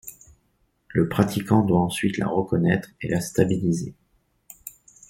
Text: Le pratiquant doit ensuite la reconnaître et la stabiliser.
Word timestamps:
Le 0.89 1.07
pratiquant 1.09 1.63
doit 1.63 1.79
ensuite 1.83 2.17
la 2.17 2.25
reconnaître 2.25 2.89
et 3.01 3.07
la 3.07 3.21
stabiliser. 3.21 3.93